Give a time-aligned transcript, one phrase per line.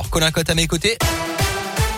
[0.00, 0.10] Nord.
[0.10, 0.96] Colin Cotte à mes côtés.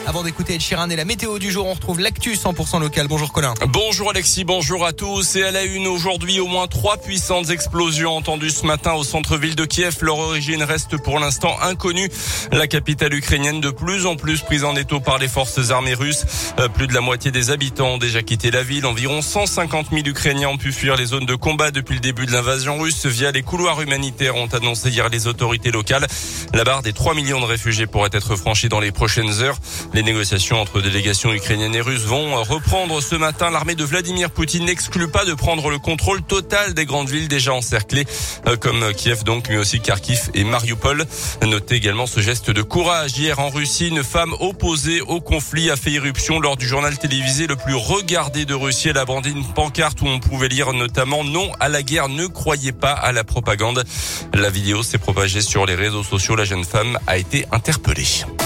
[0.06, 3.06] Avant d'écouter Ed Sheeran et la météo du jour, on retrouve l'actu 100% local.
[3.06, 3.54] Bonjour Colin.
[3.68, 5.36] Bonjour Alexis, bonjour à tous.
[5.36, 9.54] Et à la une aujourd'hui, au moins trois puissantes explosions entendues ce matin au centre-ville
[9.54, 9.98] de Kiev.
[10.02, 12.11] Leur origine reste pour l'instant inconnue.
[12.50, 16.25] La capitale ukrainienne de plus en plus prise en étau par les forces armées russes.
[16.59, 18.87] Euh, plus de la moitié des habitants ont déjà quitté la ville.
[18.87, 22.32] Environ 150 000 Ukrainiens ont pu fuir les zones de combat depuis le début de
[22.32, 26.07] l'invasion russe via les couloirs humanitaires ont annoncé hier les autorités locales.
[26.53, 29.59] La barre des 3 millions de réfugiés pourrait être franchie dans les prochaines heures.
[29.95, 33.51] Les négociations entre délégations ukrainiennes et russes vont reprendre ce matin.
[33.51, 37.52] L'armée de Vladimir Poutine n'exclut pas de prendre le contrôle total des grandes villes déjà
[37.52, 38.06] encerclées,
[38.48, 41.05] euh, comme Kiev donc, mais aussi Kharkiv et Mariupol.
[41.46, 43.16] Notez également ce geste de courage.
[43.18, 47.46] Hier en Russie, une femme opposée au conflit a fait irruption lors du journal télévisé
[47.46, 48.88] le plus regardé de Russie.
[48.88, 52.27] Elle a brandi une pancarte où on pouvait lire notamment non à la guerre, ne
[52.27, 53.84] croyez pas à la propagande.
[54.32, 56.37] La vidéo s'est propagée sur les réseaux sociaux.
[56.37, 57.81] La jeune femme a été interpellée.
[57.82, 58.41] ブリッシュ。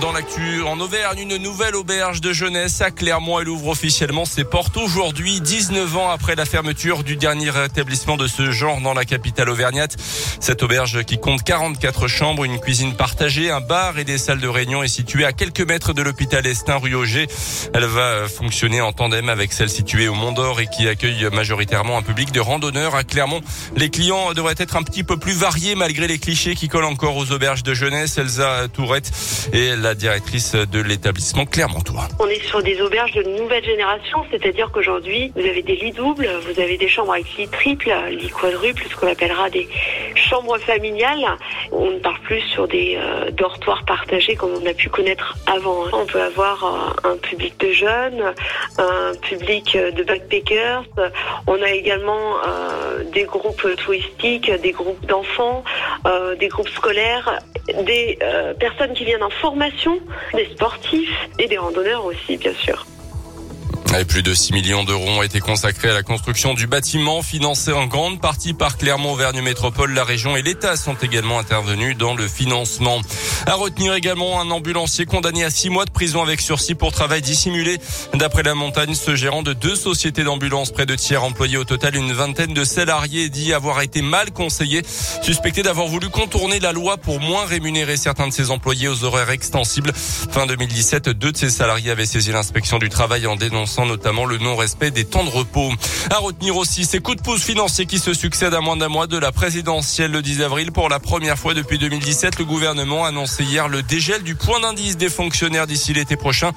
[0.00, 3.40] Dans l'actu, en Auvergne, une nouvelle auberge de jeunesse à Clermont.
[3.40, 8.26] Elle ouvre officiellement ses portes aujourd'hui, 19 ans après la fermeture du dernier établissement de
[8.26, 9.96] ce genre dans la capitale auvergnate.
[10.40, 14.48] Cette auberge qui compte 44 chambres, une cuisine partagée, un bar et des salles de
[14.48, 17.26] réunion est située à quelques mètres de l'hôpital Estin rue Auger.
[17.72, 21.96] Elle va fonctionner en tandem avec celle située au Mont d'Or et qui accueille majoritairement
[21.96, 23.40] un public de randonneurs à Clermont.
[23.76, 27.16] Les clients devraient être un petit peu plus variés malgré les clichés qui collent encore
[27.16, 28.18] aux auberges de jeunesse.
[28.18, 29.10] Elsa Tourette
[29.52, 32.08] et la directrice de l'établissement Clermontois.
[32.18, 36.28] On est sur des auberges de nouvelle génération, c'est-à-dire qu'aujourd'hui, vous avez des lits doubles,
[36.42, 39.68] vous avez des chambres avec lits triples, lits quadruples, ce qu'on appellera des
[40.14, 41.26] chambres familiales.
[41.72, 45.84] On ne part plus sur des euh, dortoirs partagés comme on a pu connaître avant.
[45.92, 46.64] On peut avoir
[47.04, 48.34] euh, un public de jeunes,
[48.78, 50.84] un public de backpackers.
[51.46, 55.64] On a également euh, des groupes touristiques, des groupes d'enfants,
[56.38, 57.40] des groupes scolaires,
[57.84, 58.18] des
[58.58, 59.98] personnes qui viennent en formation,
[60.34, 62.86] des sportifs et des randonneurs aussi, bien sûr.
[64.08, 67.86] Plus de 6 millions d'euros ont été consacrés à la construction du bâtiment, financé en
[67.86, 69.92] grande partie par Clermont-Auvergne Métropole.
[69.94, 73.00] La région et l'État sont également intervenus dans le financement.
[73.46, 77.22] À retenir également un ambulancier condamné à 6 mois de prison avec sursis pour travail
[77.22, 77.78] dissimulé.
[78.14, 81.96] D'après la montagne, ce gérant de deux sociétés d'ambulance près de tiers employés au total
[81.96, 84.82] une vingtaine de salariés dit avoir été mal conseillé,
[85.22, 89.30] suspecté d'avoir voulu contourner la loi pour moins rémunérer certains de ses employés aux horaires
[89.30, 89.92] extensibles.
[89.94, 94.38] Fin 2017, deux de ses salariés avaient saisi l'inspection du travail en dénonçant notamment le
[94.38, 95.70] non-respect des temps de repos.
[96.10, 99.06] À retenir aussi ces coups de pouce financiers qui se succèdent à moins d'un mois
[99.06, 100.72] de la présidentielle le 10 avril.
[100.72, 104.60] Pour la première fois depuis 2017, le gouvernement a annoncé hier le dégel du point
[104.60, 106.52] d'indice des fonctionnaires d'ici l'été prochain.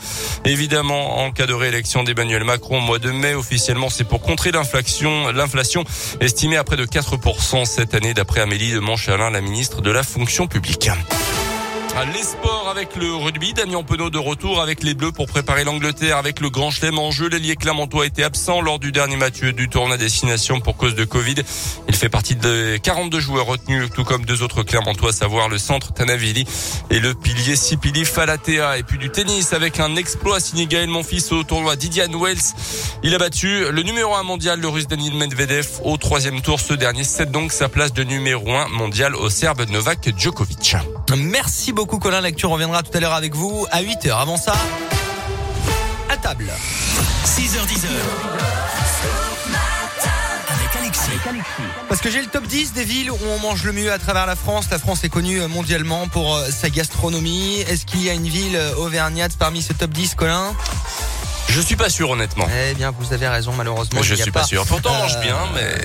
[0.46, 4.51] Évidemment, en cas de réélection d'Emmanuel Macron au mois de mai, officiellement, c'est pour contrer
[4.51, 5.84] l'inflation, l'inflation
[6.22, 10.03] estimée à près de 4% cette année, d'après Amélie de Montchalin, la ministre de la
[10.03, 10.90] fonction publique.
[12.13, 16.16] Les sports avec le rugby, Damien Penaud de retour avec les Bleus pour préparer l'Angleterre
[16.16, 17.27] avec le Grand Chelem en jeu.
[17.27, 21.35] L'ailier Clermontois été absent lors du dernier match du tournoi destination pour cause de Covid.
[21.89, 25.57] Il fait partie des 42 joueurs retenus, tout comme deux autres Clermontois, à savoir le
[25.57, 26.45] centre Tanavili
[26.89, 28.77] et le pilier Sipili Falatea.
[28.77, 32.56] Et puis du tennis avec un exploit signé Gaël Monfils au tournoi Didian Wells.
[33.03, 36.61] Il a battu le numéro 1 mondial, le russe Daniel Medvedev, au troisième tour.
[36.61, 40.77] Ce dernier cède donc sa place de numéro 1 mondial au Serbe Novak Djokovic.
[41.15, 42.21] Merci beaucoup Colin.
[42.21, 44.11] L'actu reviendra tout à l'heure avec vous à 8h.
[44.11, 44.53] Avant ça,
[46.09, 46.51] à table.
[47.25, 47.85] 6h10.
[50.47, 51.01] Avec Alexis.
[51.87, 54.25] Parce que j'ai le top 10 des villes où on mange le mieux à travers
[54.25, 54.67] la France.
[54.69, 57.61] La France est connue mondialement pour euh, sa gastronomie.
[57.61, 60.53] Est-ce qu'il y a une ville euh, auvergnate parmi ce top 10, Colin?
[61.49, 62.45] Je suis pas sûr honnêtement.
[62.69, 64.01] Eh bien, vous avez raison, malheureusement.
[64.01, 64.65] je il n'y a suis pas, sûr.
[64.65, 65.75] Pourtant, on mange euh, bien, mais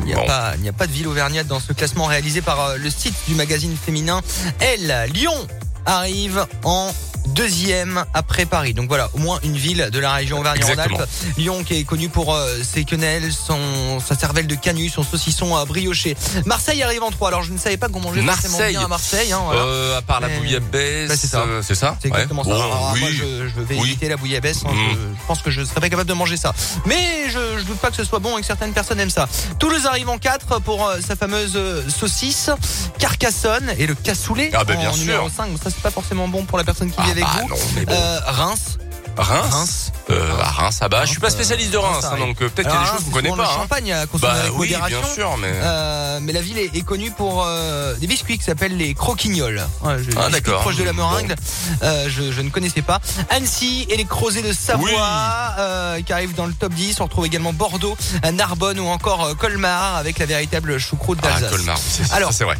[0.00, 0.26] Il n'y a, bon.
[0.26, 3.14] pas- il a pas de ville auvergnate dans ce classement réalisé par euh, le site
[3.28, 4.22] du magazine féminin
[4.60, 5.10] Elle.
[5.12, 5.46] Lyon
[5.86, 6.90] arrive en
[7.34, 8.74] deuxième après Paris.
[8.74, 11.02] Donc voilà, au moins une ville de la région Auvergne-Rhône-Alpes.
[11.38, 15.56] Lyon qui est connu pour euh, ses quenelles, son, sa cervelle de canut, son saucisson
[15.56, 16.16] à brioché.
[16.46, 17.28] Marseille arrive en trois.
[17.28, 18.74] Alors je ne savais pas qu'on mangeait forcément Marseille.
[18.76, 19.32] bien à Marseille.
[19.32, 19.62] Hein, voilà.
[19.62, 21.40] Euh, à part la bouillabaisse, Bah, c'est ça.
[21.42, 22.48] euh, c'est ça C'est exactement Ouais.
[22.48, 22.54] ça.
[22.54, 23.00] Bon, Alors, oui.
[23.00, 23.88] Moi, je, je vais Oui.
[23.90, 24.62] éviter la bouillabaisse.
[24.66, 24.72] hein.
[24.72, 24.90] Mm.
[24.90, 26.52] Je, je pense que je serais pas capable de manger ça.
[26.86, 29.28] Mais je, je doute pas que ce soit bon et que certaines personnes aiment ça.
[29.58, 32.50] Toulouse arrive en 4 pour euh, sa fameuse saucisse.
[32.98, 35.02] Carcassonne et le cassoulet Ah, bah, bien en sûr.
[35.04, 35.48] numéro 5.
[35.62, 37.48] Ça, c'est pas forcément bon pour la personne qui Ah, avec vous.
[37.48, 37.92] non, mais bon.
[37.92, 38.78] Euh, Reims.
[39.16, 39.46] Reims.
[39.52, 39.92] Reims.
[40.08, 42.68] Euh, à Reims, ah bah, je suis pas spécialiste de Reims, hein, donc euh, peut-être
[42.70, 43.42] qu'il y a des choses c'est souvent pas.
[43.42, 43.52] Le hein.
[43.54, 45.00] champagne à consommer Bah avec oui, modération.
[45.00, 48.44] bien sûr, mais Euh, mais la ville est, est connue pour euh, des biscuits qui
[48.44, 49.62] s'appellent les croquignoles.
[49.82, 50.60] Ouais, je- Ah, d'accord.
[50.62, 51.34] Proche de la meringue.
[51.82, 53.00] Euh, je, je ne connaissais pas.
[53.30, 54.94] Annecy et les Crozets de Savoie Oui.
[55.58, 57.00] euh, qui arrivent dans le top 10.
[57.00, 61.28] On retrouve également Bordeaux, euh, Narbonne ou encore euh, Colmar avec la véritable choucroute ah,
[61.28, 61.50] d'Alsace.
[61.50, 62.56] Colmar, c'est Alors, ça, c'est vrai.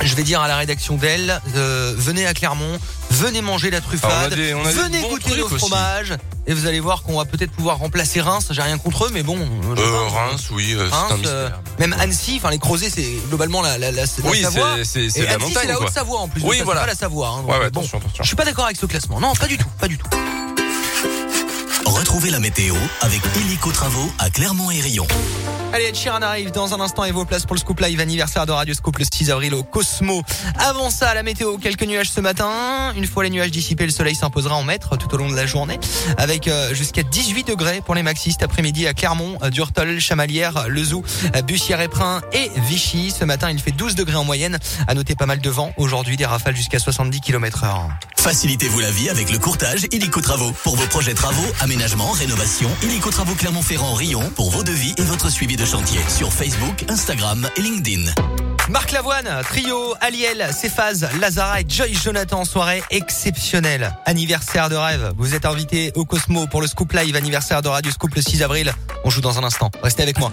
[0.00, 2.78] je vais dire à la rédaction d'elle, euh, venez à Clermont,
[3.14, 6.14] venez manger la truffade, venez goûter le fromage.
[6.46, 8.48] Et vous allez voir qu'on va peut-être pouvoir remplacer Reims.
[8.50, 9.38] J'ai rien contre eux, mais bon.
[9.38, 10.74] Euh, Reims, oui.
[10.74, 10.90] Euh,
[11.24, 14.76] euh, même Annecy, enfin les Crozets, c'est globalement la, la, la, oui, Savoie.
[14.84, 15.54] c'est la montagne.
[15.62, 16.42] C'est la Haute-Savoie en plus.
[16.44, 16.82] Oui, voilà.
[16.82, 17.28] Pas la Savoie.
[17.28, 18.22] Hein, ouais, ouais, bon, attention, attention.
[18.22, 19.20] Je suis pas d'accord avec ce classement.
[19.20, 20.08] Non, pas du tout, pas du tout.
[21.86, 25.06] Retrouvez la météo avec Hélico Travaux à Clermont et Rion.
[25.74, 28.52] Allez, Ed arrive dans un instant et vos places pour le Scoop Live anniversaire de
[28.52, 30.22] Radio Scoop le 6 avril au Cosmo.
[30.56, 32.92] Avant ça, la météo, quelques nuages ce matin.
[32.96, 35.46] Une fois les nuages dissipés, le soleil s'imposera en mètres tout au long de la
[35.46, 35.80] journée
[36.16, 40.68] avec euh, jusqu'à 18 degrés pour les maxis cet après-midi à Clermont, euh, Durtol, Chamalières,
[40.68, 41.02] Lezou,
[41.34, 43.10] euh, Bussière-Éprin et Vichy.
[43.10, 44.60] Ce matin, il fait 12 degrés en moyenne.
[44.86, 45.72] À noter pas mal de vent.
[45.76, 47.88] Aujourd'hui, des rafales jusqu'à 70 km heure.
[48.24, 50.50] Facilitez-vous la vie avec le courtage Illico Travaux.
[50.62, 55.28] Pour vos projets travaux, aménagement, rénovation, Illico Travaux Clermont-Ferrand, Rion pour vos devis et votre
[55.28, 58.10] suivi de chantier sur Facebook, Instagram et LinkedIn.
[58.70, 63.94] Marc Lavoine, trio, Aliel, Cephaz, Lazara et Joyce Jonathan, soirée exceptionnelle.
[64.06, 65.12] Anniversaire de rêve.
[65.18, 68.42] Vous êtes invité au Cosmo pour le Scoop Live, anniversaire de Radio Scoop le 6
[68.42, 68.72] avril.
[69.04, 69.70] On joue dans un instant.
[69.82, 70.32] Restez avec moi.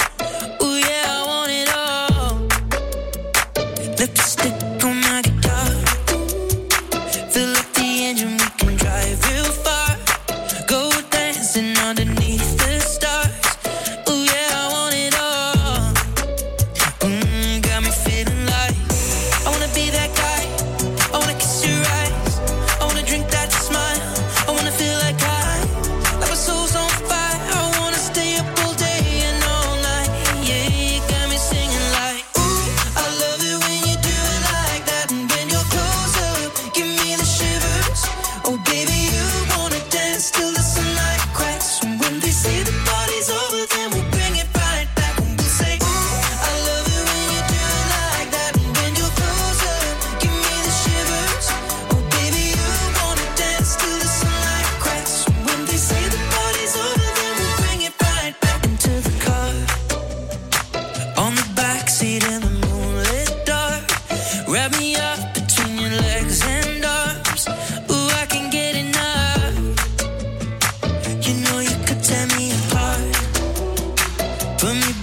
[74.61, 75.00] Put me